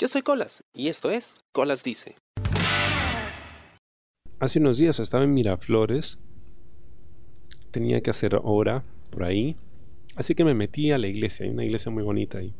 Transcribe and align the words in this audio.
Yo 0.00 0.06
soy 0.06 0.22
Colas 0.22 0.62
y 0.72 0.86
esto 0.86 1.10
es 1.10 1.40
Colas 1.50 1.82
Dice. 1.82 2.14
Hace 4.38 4.60
unos 4.60 4.78
días 4.78 5.00
estaba 5.00 5.24
en 5.24 5.34
Miraflores, 5.34 6.20
tenía 7.72 8.00
que 8.00 8.10
hacer 8.10 8.38
hora 8.44 8.84
por 9.10 9.24
ahí, 9.24 9.56
así 10.14 10.36
que 10.36 10.44
me 10.44 10.54
metí 10.54 10.92
a 10.92 10.98
la 10.98 11.08
iglesia, 11.08 11.46
hay 11.46 11.50
una 11.50 11.64
iglesia 11.64 11.90
muy 11.90 12.04
bonita 12.04 12.38
ahí. 12.38 12.54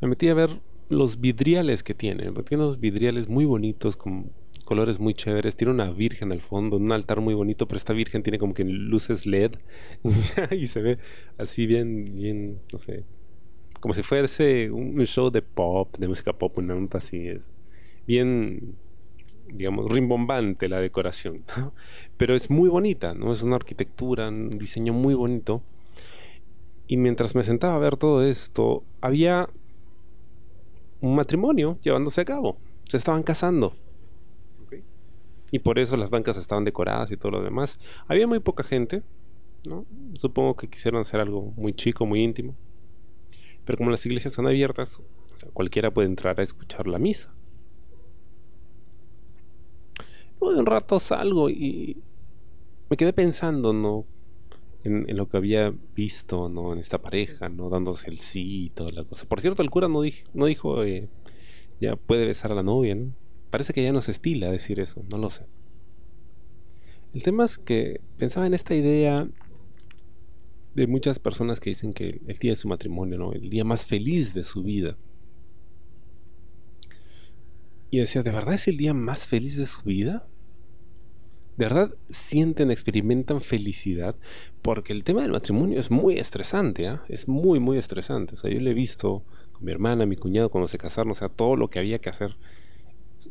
Me 0.00 0.08
metí 0.08 0.28
a 0.28 0.34
ver 0.34 0.62
los 0.88 1.20
vidriales 1.20 1.82
que 1.82 1.92
tiene, 1.92 2.32
tiene 2.42 2.64
unos 2.64 2.80
vidriales 2.80 3.28
muy 3.28 3.44
bonitos 3.44 3.98
con 3.98 4.32
colores 4.64 4.98
muy 4.98 5.12
chéveres, 5.12 5.56
tiene 5.56 5.74
una 5.74 5.90
virgen 5.90 6.32
al 6.32 6.40
fondo, 6.40 6.78
un 6.78 6.90
altar 6.90 7.20
muy 7.20 7.34
bonito, 7.34 7.68
pero 7.68 7.76
esta 7.76 7.92
virgen 7.92 8.22
tiene 8.22 8.38
como 8.38 8.54
que 8.54 8.64
luces 8.64 9.26
LED 9.26 9.56
y 10.52 10.64
se 10.64 10.80
ve 10.80 10.98
así 11.36 11.66
bien, 11.66 12.06
bien, 12.16 12.62
no 12.72 12.78
sé, 12.78 13.04
como 13.82 13.94
si 13.94 14.04
fuese 14.04 14.70
un 14.70 14.96
show 15.06 15.28
de 15.28 15.42
pop, 15.42 15.98
de 15.98 16.06
música 16.06 16.32
pop, 16.32 16.56
una 16.56 16.72
nota 16.76 16.98
así, 16.98 17.26
es 17.26 17.50
bien, 18.06 18.76
digamos, 19.48 19.90
rimbombante 19.90 20.68
la 20.68 20.80
decoración, 20.80 21.42
pero 22.16 22.36
es 22.36 22.48
muy 22.48 22.68
bonita, 22.68 23.12
¿no? 23.12 23.32
Es 23.32 23.42
una 23.42 23.56
arquitectura, 23.56 24.28
un 24.28 24.50
diseño 24.50 24.92
muy 24.92 25.14
bonito. 25.14 25.64
Y 26.86 26.96
mientras 26.96 27.34
me 27.34 27.42
sentaba 27.42 27.74
a 27.74 27.80
ver 27.80 27.96
todo 27.96 28.22
esto, 28.22 28.84
había 29.00 29.48
un 31.00 31.16
matrimonio 31.16 31.76
llevándose 31.82 32.20
a 32.20 32.24
cabo. 32.24 32.58
Se 32.88 32.98
estaban 32.98 33.24
casando. 33.24 33.74
Y 35.50 35.58
por 35.58 35.80
eso 35.80 35.96
las 35.96 36.08
bancas 36.08 36.36
estaban 36.36 36.62
decoradas 36.62 37.10
y 37.10 37.16
todo 37.16 37.32
lo 37.32 37.42
demás. 37.42 37.80
Había 38.06 38.28
muy 38.28 38.38
poca 38.38 38.62
gente, 38.62 39.02
¿no? 39.64 39.86
Supongo 40.12 40.54
que 40.54 40.68
quisieron 40.68 41.00
hacer 41.00 41.18
algo 41.18 41.52
muy 41.56 41.72
chico, 41.74 42.06
muy 42.06 42.22
íntimo. 42.22 42.54
Pero 43.64 43.78
como 43.78 43.90
las 43.90 44.04
iglesias 44.06 44.34
son 44.34 44.46
abiertas, 44.46 45.00
cualquiera 45.52 45.90
puede 45.92 46.08
entrar 46.08 46.40
a 46.40 46.42
escuchar 46.42 46.86
la 46.86 46.98
misa. 46.98 47.32
Luego 50.40 50.54
de 50.54 50.60
un 50.60 50.66
rato 50.66 50.98
salgo 50.98 51.50
y 51.50 52.02
me 52.90 52.96
quedé 52.96 53.12
pensando, 53.12 53.72
¿no? 53.72 54.04
En, 54.84 55.16
lo 55.16 55.28
que 55.28 55.36
había 55.36 55.72
visto, 55.94 56.48
¿no? 56.48 56.72
En 56.72 56.80
esta 56.80 56.98
pareja, 57.00 57.48
¿no? 57.48 57.68
Dándose 57.68 58.10
el 58.10 58.18
sí 58.18 58.64
y 58.64 58.70
toda 58.70 58.90
la 58.90 59.04
cosa. 59.04 59.26
Por 59.28 59.40
cierto, 59.40 59.62
el 59.62 59.70
cura 59.70 59.86
no, 59.86 60.00
no 60.34 60.46
dijo, 60.46 60.82
eh, 60.82 61.08
ya 61.80 61.94
puede 61.94 62.26
besar 62.26 62.50
a 62.50 62.56
la 62.56 62.64
novia, 62.64 62.96
¿no? 62.96 63.12
Parece 63.50 63.72
que 63.72 63.84
ya 63.84 63.92
no 63.92 64.00
se 64.00 64.10
estila 64.10 64.50
decir 64.50 64.80
eso, 64.80 65.04
no 65.12 65.18
lo 65.18 65.30
sé. 65.30 65.46
El 67.14 67.22
tema 67.22 67.44
es 67.44 67.58
que 67.58 68.00
pensaba 68.16 68.46
en 68.46 68.54
esta 68.54 68.74
idea 68.74 69.28
de 70.74 70.86
muchas 70.86 71.18
personas 71.18 71.60
que 71.60 71.70
dicen 71.70 71.92
que 71.92 72.20
el 72.26 72.36
día 72.38 72.52
de 72.52 72.56
su 72.56 72.68
matrimonio, 72.68 73.18
¿no? 73.18 73.32
El 73.32 73.50
día 73.50 73.64
más 73.64 73.84
feliz 73.84 74.34
de 74.34 74.44
su 74.44 74.62
vida. 74.62 74.96
Y 77.90 77.98
decía, 77.98 78.22
¿de 78.22 78.30
verdad 78.30 78.54
es 78.54 78.68
el 78.68 78.78
día 78.78 78.94
más 78.94 79.28
feliz 79.28 79.56
de 79.56 79.66
su 79.66 79.82
vida? 79.82 80.26
¿De 81.58 81.66
verdad 81.66 81.94
sienten, 82.08 82.70
experimentan 82.70 83.42
felicidad? 83.42 84.16
Porque 84.62 84.94
el 84.94 85.04
tema 85.04 85.20
del 85.22 85.32
matrimonio 85.32 85.78
es 85.78 85.90
muy 85.90 86.18
estresante, 86.18 86.88
¿ah? 86.88 87.04
Es 87.08 87.28
muy, 87.28 87.60
muy 87.60 87.76
estresante. 87.76 88.34
O 88.34 88.38
sea, 88.38 88.50
yo 88.50 88.58
lo 88.60 88.70
he 88.70 88.74
visto 88.74 89.22
con 89.52 89.66
mi 89.66 89.72
hermana, 89.72 90.06
mi 90.06 90.16
cuñado 90.16 90.48
cuando 90.48 90.68
se 90.68 90.78
casaron, 90.78 91.12
o 91.12 91.14
sea, 91.14 91.28
todo 91.28 91.56
lo 91.56 91.68
que 91.68 91.78
había 91.78 91.98
que 91.98 92.08
hacer. 92.08 92.36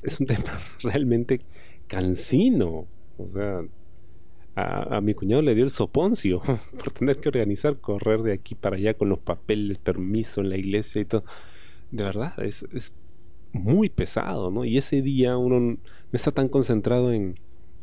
Es 0.03 0.19
un 0.19 0.28
tema 0.28 0.62
realmente 0.84 1.42
cansino. 1.88 2.86
O 3.17 3.28
sea, 3.30 3.64
a, 4.56 5.00
mi 5.02 5.14
cuñado 5.14 5.42
le 5.42 5.56
dio 5.56 5.64
el 5.64 5.72
soponcio 5.72 6.42
por 6.78 6.92
tener 6.92 7.20
que 7.20 7.30
organizar, 7.30 7.78
correr 7.78 8.22
de 8.22 8.34
aquí 8.34 8.56
para 8.56 8.76
allá 8.76 8.94
con 8.94 9.10
los 9.10 9.20
papeles, 9.20 9.78
permiso 9.78 10.42
en 10.42 10.50
la 10.50 10.58
iglesia 10.58 11.02
y 11.02 11.06
todo. 11.06 11.24
De 11.92 12.04
verdad, 12.04 12.34
es, 12.44 12.66
es 12.74 12.94
muy 13.54 13.90
pesado, 13.90 14.52
¿no? 14.52 14.66
Y 14.66 14.78
ese 14.78 15.02
día 15.02 15.38
uno 15.38 15.60
no 15.60 15.78
está 16.12 16.32
tan 16.32 16.48
concentrado 16.48 17.12
en, 17.12 17.38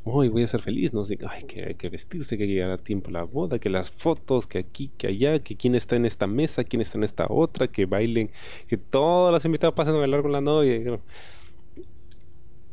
hoy 0.05 0.29
voy 0.29 0.43
a 0.43 0.47
ser 0.47 0.61
feliz, 0.61 0.93
¿no? 0.93 1.03
Así, 1.03 1.19
ay, 1.29 1.45
que 1.45 1.65
hay 1.65 1.75
que 1.75 1.89
vestirse, 1.89 2.37
que 2.37 2.45
hay 2.45 2.51
llegar 2.51 2.71
a 2.71 2.79
tiempo 2.79 3.11
a 3.11 3.13
la 3.13 3.23
boda, 3.25 3.59
que 3.59 3.71
las 3.71 3.91
fotos, 3.91 4.47
que 4.47 4.59
aquí, 4.59 4.91
que 4.97 5.09
allá, 5.09 5.39
que 5.41 5.57
quién 5.57 5.75
está 5.75 5.97
en 5.97 6.07
esta 6.07 6.27
mesa, 6.27 6.65
quién 6.65 6.81
está 6.81 6.99
en 6.99 7.05
esta 7.05 7.27
otra, 7.29 7.69
que 7.69 7.87
bailen, 7.87 8.31
que 8.67 8.77
todas 8.77 9.33
las 9.33 9.45
invitadas 9.45 9.75
pasen 9.75 9.95
a 9.95 9.99
bailar 9.99 10.23
con 10.23 10.33
la 10.33 10.41
novia. 10.41 11.01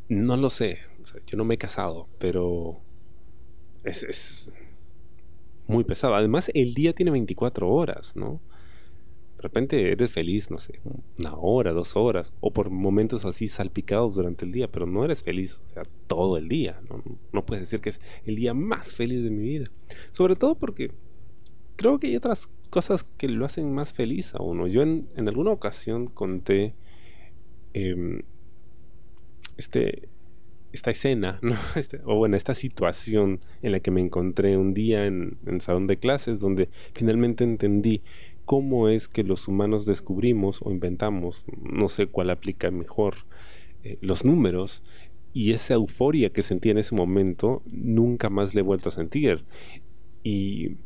No 0.07 0.37
lo 0.37 0.49
sé, 0.49 0.79
yo 1.27 1.37
no 1.37 1.45
me 1.45 1.55
he 1.55 1.57
casado, 1.57 2.07
pero 2.19 2.79
es, 3.85 4.53
muy 5.67 5.83
pesado. 5.83 6.15
Además, 6.15 6.51
el 6.53 6.73
día 6.73 6.93
tiene 6.93 7.11
24 7.11 7.69
horas, 7.69 8.15
¿no? 8.15 8.39
De 9.37 9.41
repente 9.41 9.91
eres 9.91 10.11
feliz, 10.11 10.49
no 10.49 10.57
sé, 10.57 10.79
una 11.19 11.35
hora, 11.35 11.73
dos 11.73 11.95
horas, 11.95 12.33
o 12.39 12.51
por 12.51 12.69
momentos 12.69 13.25
así 13.25 13.47
salpicados 13.47 14.15
durante 14.15 14.45
el 14.45 14.51
día, 14.51 14.71
pero 14.71 14.85
no 14.85 15.03
eres 15.03 15.23
feliz, 15.23 15.59
o 15.69 15.73
sea, 15.73 15.83
todo 16.07 16.37
el 16.37 16.47
día. 16.47 16.79
No, 16.89 17.03
no 17.31 17.45
puedes 17.45 17.63
decir 17.63 17.81
que 17.81 17.89
es 17.89 18.01
el 18.25 18.35
día 18.35 18.53
más 18.53 18.95
feliz 18.95 19.23
de 19.23 19.29
mi 19.29 19.43
vida. 19.43 19.71
Sobre 20.11 20.35
todo 20.35 20.55
porque 20.55 20.91
creo 21.75 21.99
que 21.99 22.07
hay 22.07 22.15
otras 22.15 22.49
cosas 22.69 23.03
que 23.17 23.27
lo 23.27 23.45
hacen 23.45 23.73
más 23.73 23.93
feliz 23.93 24.33
a 24.35 24.41
uno. 24.41 24.67
Yo 24.67 24.81
en, 24.81 25.07
alguna 25.15 25.51
ocasión 25.51 26.07
conté 26.07 26.73
em, 27.73 28.21
este, 29.57 30.09
esta 30.75 30.91
escena, 30.91 31.39
¿no? 31.41 31.55
Este, 31.75 32.01
o 32.05 32.15
bueno, 32.15 32.37
esta 32.37 32.53
situación 32.53 33.39
en 33.61 33.71
la 33.71 33.79
que 33.79 33.91
me 33.91 34.01
encontré 34.01 34.57
un 34.57 34.73
día 34.73 35.05
en, 35.05 35.37
el 35.45 35.61
salón 35.61 35.87
de 35.87 35.97
clases, 35.97 36.39
donde 36.39 36.69
finalmente 36.93 37.43
entendí 37.43 38.01
cómo 38.45 38.89
es 38.89 39.07
que 39.07 39.23
los 39.23 39.47
humanos 39.47 39.85
descubrimos 39.85 40.61
o 40.61 40.71
inventamos, 40.71 41.45
no 41.59 41.87
sé 41.89 42.07
cuál 42.07 42.29
aplica 42.29 42.69
mejor, 42.69 43.15
eh, 43.83 43.97
los 44.01 44.23
números 44.23 44.83
y 45.33 45.51
esa 45.51 45.73
euforia 45.73 46.29
que 46.29 46.43
sentí 46.43 46.69
en 46.69 46.77
ese 46.77 46.95
momento 46.95 47.63
nunca 47.65 48.29
más 48.29 48.53
le 48.53 48.59
he 48.61 48.63
vuelto 48.63 48.89
a 48.89 48.91
sentir. 48.91 49.45
Y, 50.23 50.77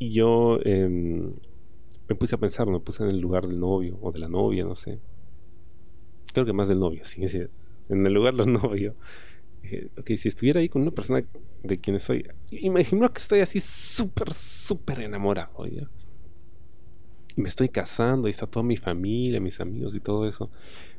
yo 0.00 0.60
em, 0.64 1.32
me 2.08 2.14
puse 2.14 2.34
a 2.36 2.38
pensar, 2.38 2.68
me 2.68 2.80
puse 2.80 3.02
en 3.02 3.10
el 3.10 3.18
lugar 3.20 3.46
del 3.48 3.58
novio 3.58 3.98
o 4.00 4.12
de 4.12 4.20
la 4.20 4.28
novia, 4.28 4.64
no 4.64 4.76
sé. 4.76 5.00
Creo 6.32 6.46
que 6.46 6.52
más 6.52 6.68
del 6.68 6.78
novio, 6.78 7.04
sí, 7.04 7.26
sí 7.26 7.40
en 7.88 8.06
el 8.06 8.12
lugar 8.12 8.34
de 8.34 8.38
los 8.38 8.46
novios. 8.62 8.94
Dije, 9.62 9.90
ok, 9.98 10.10
si 10.16 10.28
estuviera 10.28 10.60
ahí 10.60 10.68
con 10.68 10.82
una 10.82 10.90
persona 10.90 11.24
de 11.62 11.76
quien 11.78 11.96
estoy, 11.96 12.26
imagino 12.50 13.12
que 13.12 13.20
estoy 13.20 13.40
así 13.40 13.60
súper, 13.60 14.32
súper 14.32 15.00
enamorado, 15.00 15.64
me 17.36 17.48
estoy 17.48 17.68
casando 17.68 18.26
y 18.26 18.32
está 18.32 18.46
toda 18.46 18.64
mi 18.64 18.76
familia, 18.76 19.40
mis 19.40 19.60
amigos 19.60 19.94
y 19.94 20.00
todo 20.00 20.26
eso. 20.26 20.50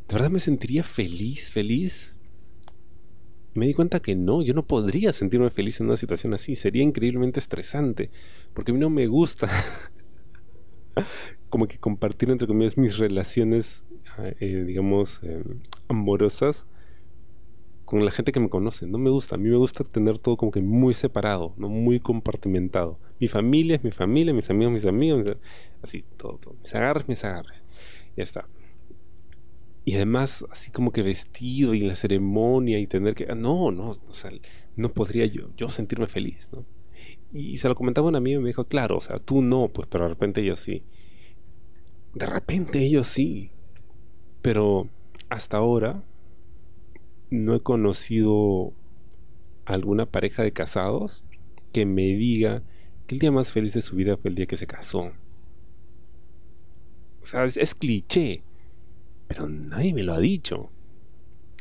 ¿De 0.08 0.16
verdad 0.16 0.30
me 0.30 0.40
sentiría 0.40 0.84
feliz, 0.84 1.52
feliz? 1.52 2.20
me 3.54 3.68
di 3.68 3.74
cuenta 3.74 4.00
que 4.00 4.16
no, 4.16 4.42
yo 4.42 4.54
no 4.54 4.66
podría 4.66 5.14
sentirme 5.14 5.50
feliz 5.50 5.80
en 5.80 5.88
una 5.88 5.98
situación 5.98 6.34
así. 6.34 6.56
Sería 6.56 6.84
increíblemente 6.84 7.40
estresante. 7.40 8.12
Porque 8.54 8.72
a 8.72 8.74
mí 8.74 8.80
no 8.80 8.90
me 8.90 9.08
gusta 9.08 9.50
como 11.50 11.68
que 11.68 11.78
compartir 11.78 12.30
entre 12.30 12.48
comillas 12.48 12.78
mis 12.78 12.98
relaciones, 12.98 13.84
eh, 14.40 14.64
digamos, 14.66 15.22
eh, 15.24 15.44
amorosas 15.88 16.68
con 17.90 18.06
la 18.06 18.12
gente 18.12 18.32
que 18.32 18.40
me 18.40 18.50
conoce. 18.50 18.86
No 18.86 19.00
me 19.00 19.10
gusta. 19.10 19.34
A 19.34 19.40
mí 19.40 19.50
me 19.50 19.58
gusta 19.58 19.84
tener 19.84 20.20
todo 20.20 20.38
como 20.38 20.52
que 20.52 20.62
muy 20.62 20.94
separado, 20.94 21.56
no 21.58 21.70
muy 21.70 22.00
compartimentado. 22.00 23.00
Mi 23.20 23.28
familia 23.28 23.78
es 23.78 23.84
mi 23.84 23.90
familia, 23.90 24.32
mis 24.32 24.48
amigos, 24.52 24.74
mis 24.74 24.86
amigos. 24.86 25.26
Así, 25.82 26.06
todo, 26.16 26.38
todo. 26.38 26.56
Mis 26.62 26.76
agarres, 26.76 27.08
mis 27.08 27.24
agarres. 27.26 27.66
Ya 28.16 28.22
está. 28.22 28.48
Y 29.86 29.96
además, 29.96 30.46
así 30.52 30.70
como 30.70 30.92
que 30.92 31.02
vestido 31.02 31.74
y 31.74 31.82
la 31.82 31.96
ceremonia 31.96 32.78
y 32.78 32.86
tener 32.86 33.16
que. 33.16 33.26
No, 33.34 33.72
no, 33.72 33.90
o 33.90 34.14
sea, 34.14 34.30
no 34.76 34.94
podría 34.94 35.26
yo, 35.26 35.50
yo 35.58 35.70
sentirme 35.70 36.06
feliz, 36.06 36.48
¿no? 36.54 36.68
Y 37.34 37.58
se 37.58 37.70
lo 37.70 37.74
comentaba 37.74 38.08
un 38.08 38.16
amigo 38.16 38.40
y 38.40 38.44
me 38.44 38.50
dijo, 38.50 38.66
claro, 38.66 38.98
o 38.98 39.02
sea, 39.02 39.18
tú 39.18 39.42
no, 39.42 39.68
pues, 39.70 39.88
pero 39.88 40.04
de 40.04 40.10
repente 40.12 40.42
ellos 40.42 40.60
sí. 40.60 40.84
De 42.14 42.28
repente 42.28 42.84
ellos 42.84 43.08
sí. 43.08 43.50
Pero 44.44 44.90
hasta 45.28 45.58
ahora 45.58 46.04
no 47.30 47.56
he 47.56 47.60
conocido 47.62 48.74
alguna 49.66 50.06
pareja 50.06 50.44
de 50.44 50.52
casados 50.52 51.24
que 51.72 51.86
me 51.86 52.04
diga 52.04 52.64
que 53.06 53.16
el 53.16 53.20
día 53.20 53.32
más 53.32 53.54
feliz 53.54 53.74
de 53.74 53.82
su 53.82 53.96
vida 53.96 54.18
fue 54.18 54.30
el 54.30 54.36
día 54.36 54.48
que 54.48 54.58
se 54.58 54.68
casó. 54.68 55.12
O 57.22 57.26
sea, 57.26 57.46
es, 57.46 57.76
cliché, 57.76 58.44
pero 59.28 59.48
nadie 59.48 59.94
me 59.94 60.04
lo 60.04 60.14
ha 60.14 60.20
dicho. 60.20 60.70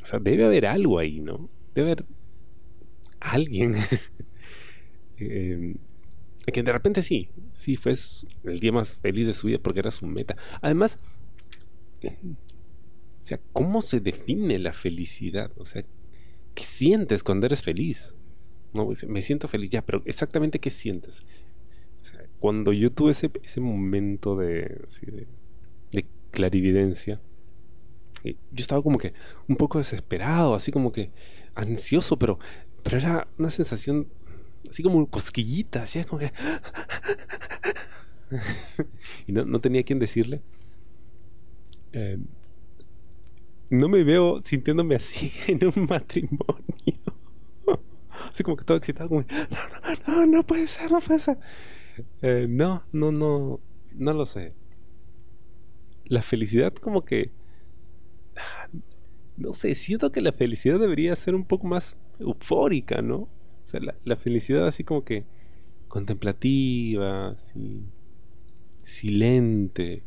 O 0.03 0.07
sea, 0.07 0.19
debe 0.19 0.45
haber 0.45 0.67
algo 0.67 0.99
ahí, 0.99 1.21
¿no? 1.21 1.49
Debe 1.75 1.93
haber 1.93 2.07
alguien 3.21 3.75
eh, 5.19 5.75
que 6.53 6.63
de 6.63 6.73
repente 6.73 7.03
sí, 7.03 7.29
sí 7.53 7.77
fue 7.77 7.95
el 8.45 8.61
día 8.61 8.73
más 8.73 8.95
feliz 8.97 9.27
de 9.27 9.35
su 9.35 9.49
vida 9.49 9.59
porque 9.59 9.81
era 9.81 9.91
su 9.91 10.07
meta. 10.07 10.37
Además, 10.63 10.99
sea, 13.29 13.41
¿cómo 13.53 13.83
se 13.83 14.01
define 14.01 14.59
la 14.59 14.73
felicidad? 14.73 15.53
O 15.59 15.67
sea, 15.67 15.85
¿qué 16.55 16.65
sientes 16.65 17.23
cuando 17.23 17.45
eres 17.45 17.63
feliz? 17.63 18.17
No, 18.73 18.89
me 19.07 19.21
siento 19.21 19.49
feliz 19.49 19.69
ya, 19.69 19.85
pero 19.85 20.03
exactamente 20.07 20.59
qué 20.59 20.71
sientes. 20.71 21.27
O 22.01 22.05
sea, 22.05 22.25
cuando 22.41 22.73
yo 22.73 22.91
tuve 22.91 23.11
ese, 23.11 23.31
ese 23.43 23.61
momento 23.61 24.35
de, 24.35 24.81
clarividencia. 26.31 27.21
yo 28.25 28.33
estaba 28.53 28.83
como 28.83 28.99
que 28.99 29.13
un 29.47 29.57
poco 29.57 29.77
desesperado, 29.77 30.55
así 30.55 30.73
como 30.73 30.91
que 30.91 31.11
ansioso, 31.55 32.19
pero, 32.19 32.39
pero 32.83 32.97
era 32.97 33.29
una 33.39 33.51
sensación 33.51 34.09
así 34.71 34.83
como 34.83 35.07
cosquillita, 35.07 35.83
así 35.83 36.03
como 36.05 36.21
que... 36.21 36.33
y 39.27 39.33
no, 39.33 39.61
tenía 39.61 39.83
quien 39.83 39.99
decirle. 39.99 40.41
Eh, 41.93 42.19
no 43.71 43.89
me 43.89 44.05
veo 44.05 44.41
sintiéndome 44.43 44.95
así 44.97 45.33
en 45.47 45.65
un 45.65 45.87
matrimonio. 45.87 46.69
así 48.31 48.43
como 48.43 48.57
que 48.57 48.65
todo 48.65 48.77
excitado, 48.77 49.09
como, 49.09 49.23
no, 49.23 50.17
no, 50.17 50.27
no, 50.27 50.43
puede 50.47 50.67
ser, 50.67 50.91
no 50.91 51.01
puede 51.01 51.21
ser. 51.21 51.39
Eh, 52.23 52.47
no, 52.49 52.85
no, 52.93 53.13
no, 53.13 53.61
no 53.93 54.13
lo 54.13 54.27
sé. 54.27 54.55
La 56.05 56.23
felicidad 56.23 56.73
como 56.75 57.05
que... 57.05 57.31
No 59.37 59.53
sé, 59.53 59.75
siento 59.75 60.11
que 60.11 60.21
la 60.21 60.33
felicidad 60.33 60.81
debería 60.81 61.15
ser 61.15 61.35
un 61.35 61.45
poco 61.45 61.67
más 61.67 61.97
eufórica, 62.19 63.03
¿no? 63.03 63.17
O 63.17 63.31
sea, 63.65 63.81
la, 64.05 64.17
felicidad 64.17 64.67
así 64.67 64.83
como 64.83 65.05
que 65.05 65.25
contemplativa, 65.89 67.29
así, 67.29 67.85
silente, 68.83 70.03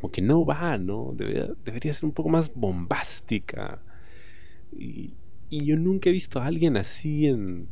como 0.00 0.10
que 0.10 0.22
no 0.22 0.44
va, 0.44 0.78
¿no? 0.78 1.14
Debería, 1.14 1.94
ser 1.94 2.06
un 2.06 2.12
poco 2.12 2.28
más 2.30 2.52
bombástica. 2.54 3.82
Y, 4.76 5.14
yo 5.50 5.76
nunca 5.76 6.08
he 6.08 6.12
visto 6.12 6.38
a 6.40 6.46
alguien 6.46 6.76
así 6.76 7.26
en 7.26 7.68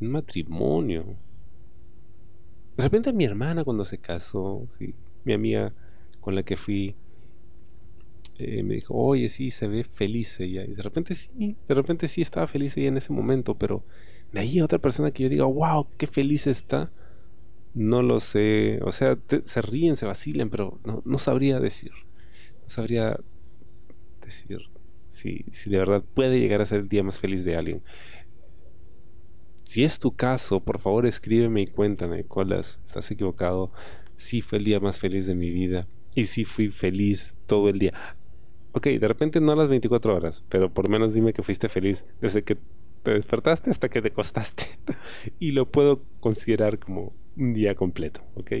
un 0.00 0.08
matrimonio. 0.08 1.16
De 2.76 2.82
repente 2.82 3.12
mi 3.12 3.24
hermana 3.24 3.62
cuando 3.62 3.84
se 3.84 3.98
casó, 3.98 4.66
mi 5.24 5.32
amiga 5.32 5.72
con 6.20 6.34
la 6.34 6.42
que 6.42 6.56
fui, 6.56 6.96
eh, 8.36 8.64
me 8.64 8.74
dijo, 8.74 8.94
oye, 8.94 9.28
sí, 9.28 9.52
se 9.52 9.68
ve 9.68 9.84
feliz 9.84 10.40
ella. 10.40 10.64
Y 10.64 10.74
de 10.74 10.82
repente 10.82 11.14
sí, 11.14 11.56
de 11.68 11.74
repente 11.74 12.08
sí 12.08 12.20
estaba 12.20 12.48
feliz 12.48 12.76
ella 12.76 12.88
en 12.88 12.96
ese 12.96 13.12
momento, 13.12 13.54
pero 13.56 13.84
de 14.32 14.40
ahí 14.40 14.58
a 14.58 14.64
otra 14.64 14.80
persona 14.80 15.12
que 15.12 15.22
yo 15.22 15.28
diga, 15.28 15.44
wow, 15.44 15.86
qué 15.96 16.08
feliz 16.08 16.48
está, 16.48 16.90
no 17.74 18.02
lo 18.02 18.20
sé. 18.20 18.80
O 18.82 18.92
sea, 18.92 19.18
se 19.44 19.62
ríen, 19.62 19.96
se 19.96 20.06
vacilen, 20.06 20.50
pero 20.50 20.80
no, 21.04 21.18
sabría 21.18 21.60
decir. 21.60 21.92
No 22.62 22.68
sabría 22.68 23.20
decir 24.22 24.58
si, 25.08 25.44
si 25.50 25.70
de 25.70 25.78
verdad 25.78 26.02
puede 26.14 26.40
llegar 26.40 26.60
a 26.60 26.66
ser 26.66 26.80
el 26.80 26.88
día 26.88 27.02
más 27.02 27.18
feliz 27.18 27.44
de 27.44 27.56
alguien. 27.56 27.82
Si 29.64 29.82
es 29.82 29.98
tu 29.98 30.14
caso, 30.14 30.60
por 30.60 30.78
favor 30.78 31.06
escríbeme 31.06 31.62
y 31.62 31.66
cuéntame, 31.66 32.24
Colas, 32.24 32.80
estás 32.86 33.10
equivocado. 33.10 33.72
Sí 34.16 34.40
fue 34.40 34.58
el 34.58 34.64
día 34.64 34.80
más 34.80 35.00
feliz 35.00 35.26
de 35.26 35.34
mi 35.34 35.50
vida. 35.50 35.88
Y 36.14 36.24
sí 36.24 36.44
fui 36.44 36.68
feliz 36.68 37.34
todo 37.46 37.68
el 37.68 37.78
día. 37.80 37.92
Ok, 38.72 38.86
de 38.86 39.08
repente 39.08 39.40
no 39.40 39.52
a 39.52 39.56
las 39.56 39.68
24 39.68 40.14
horas, 40.14 40.44
pero 40.48 40.72
por 40.72 40.88
menos 40.88 41.14
dime 41.14 41.32
que 41.32 41.42
fuiste 41.42 41.68
feliz 41.68 42.06
desde 42.20 42.42
que 42.42 42.56
te 43.02 43.12
despertaste 43.12 43.70
hasta 43.70 43.88
que 43.88 44.02
te 44.02 44.08
acostaste. 44.08 44.64
y 45.38 45.52
lo 45.52 45.70
puedo 45.70 46.02
considerar 46.20 46.78
como 46.78 47.12
un 47.36 47.52
día 47.52 47.74
completo, 47.74 48.20
¿ok? 48.34 48.52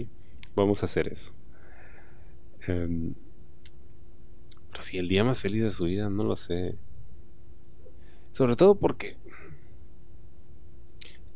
Vamos 0.56 0.82
a 0.82 0.86
hacer 0.86 1.08
eso. 1.08 1.32
Em, 2.66 3.14
pero 4.70 4.82
si 4.82 4.98
el 4.98 5.08
día 5.08 5.24
más 5.24 5.40
feliz 5.40 5.62
de 5.62 5.70
su 5.70 5.84
vida, 5.84 6.10
no 6.10 6.24
lo 6.24 6.36
sé. 6.36 6.76
Sobre 8.32 8.56
todo 8.56 8.74
porque 8.74 9.16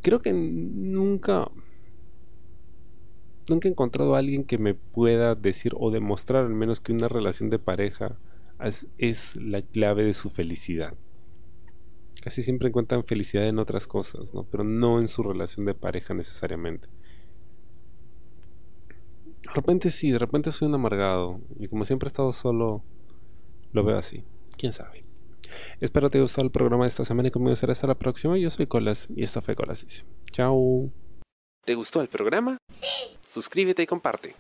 creo 0.03 0.21
que 0.21 0.33
nunca 0.33 1.49
nunca 3.49 3.69
he 3.69 3.71
encontrado 3.71 4.15
a 4.15 4.19
alguien 4.19 4.45
que 4.45 4.59
me 4.59 4.75
pueda 4.75 5.35
decir 5.35 5.73
o 5.77 5.91
demostrar 5.91 6.45
al 6.45 6.55
menos 6.55 6.81
que 6.81 6.93
una 6.93 7.09
relación 7.09 7.51
de 7.51 7.59
pareja 7.59 8.19
es 8.99 9.37
la 9.37 9.63
clave 9.63 10.05
de 10.05 10.15
su 10.15 10.31
felicidad. 10.31 10.95
Casi 12.23 12.43
siempre 12.43 12.69
encuentran 12.69 13.05
felicidad 13.05 13.47
en 13.47 13.59
otras 13.59 13.87
cosas, 13.87 14.35
¿no? 14.35 14.45
Pero 14.45 14.65
no 14.65 15.01
en 15.01 15.09
su 15.09 15.23
relación 15.23 15.65
de 15.67 15.75
pareja 15.75 16.15
necesariamente. 16.15 16.89
De 19.49 19.55
repente 19.55 19.91
sí, 19.91 20.11
de 20.11 20.19
repente 20.19 20.53
soy 20.53 20.69
un 20.69 20.75
amargado. 20.75 21.41
Y 21.59 21.69
como 21.69 21.85
siempre 21.85 22.07
he 22.07 22.11
estado 22.11 22.33
solo, 22.33 22.85
lo 23.73 23.85
veo 23.85 23.99
así. 23.99 24.25
¿Quién 24.57 24.73
sabe? 24.73 25.05
Espero 25.81 26.11
te 26.11 26.19
haya 26.19 26.23
gustado 26.23 26.45
el 26.45 26.53
programa 26.53 26.85
de 26.85 26.89
esta 26.89 27.05
semana 27.05 27.29
y 27.29 27.31
conmigo 27.31 27.57
será 27.57 27.73
hasta 27.73 27.87
la 27.87 27.99
próxima. 27.99 28.37
Yo 28.37 28.51
soy 28.51 28.67
Colas 28.67 29.09
y 29.15 29.23
esto 29.23 29.41
fue 29.41 29.57
Colas 29.57 29.85
Dice. 29.85 30.05
Chao. 30.31 30.91
¿Te 31.65 31.75
gustó 31.75 32.01
el 32.01 32.09
programa? 32.09 32.59
Sí. 32.71 33.17
Suscríbete 33.25 33.83
y 33.83 33.87
comparte. 33.87 34.35